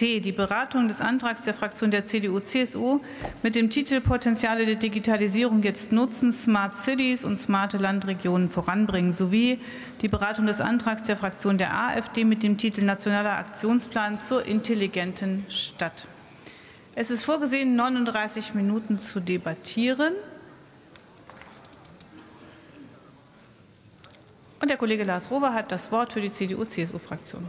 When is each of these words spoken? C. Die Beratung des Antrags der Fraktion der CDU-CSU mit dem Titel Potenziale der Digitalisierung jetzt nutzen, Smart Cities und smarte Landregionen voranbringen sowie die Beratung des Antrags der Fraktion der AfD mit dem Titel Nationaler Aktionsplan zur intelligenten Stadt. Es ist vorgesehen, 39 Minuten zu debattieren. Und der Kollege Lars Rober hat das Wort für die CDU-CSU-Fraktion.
C. 0.00 0.18
Die 0.20 0.32
Beratung 0.32 0.88
des 0.88 1.02
Antrags 1.02 1.42
der 1.42 1.52
Fraktion 1.52 1.90
der 1.90 2.06
CDU-CSU 2.06 3.00
mit 3.42 3.54
dem 3.54 3.68
Titel 3.68 4.00
Potenziale 4.00 4.64
der 4.64 4.76
Digitalisierung 4.76 5.62
jetzt 5.62 5.92
nutzen, 5.92 6.32
Smart 6.32 6.74
Cities 6.78 7.22
und 7.22 7.36
smarte 7.36 7.76
Landregionen 7.76 8.48
voranbringen 8.48 9.12
sowie 9.12 9.60
die 10.00 10.08
Beratung 10.08 10.46
des 10.46 10.62
Antrags 10.62 11.02
der 11.02 11.18
Fraktion 11.18 11.58
der 11.58 11.74
AfD 11.74 12.24
mit 12.24 12.42
dem 12.42 12.56
Titel 12.56 12.82
Nationaler 12.82 13.36
Aktionsplan 13.36 14.18
zur 14.18 14.46
intelligenten 14.46 15.44
Stadt. 15.50 16.06
Es 16.94 17.10
ist 17.10 17.22
vorgesehen, 17.22 17.76
39 17.76 18.54
Minuten 18.54 18.98
zu 18.98 19.20
debattieren. 19.20 20.14
Und 24.62 24.70
der 24.70 24.78
Kollege 24.78 25.04
Lars 25.04 25.30
Rober 25.30 25.52
hat 25.52 25.70
das 25.70 25.92
Wort 25.92 26.14
für 26.14 26.22
die 26.22 26.32
CDU-CSU-Fraktion. 26.32 27.44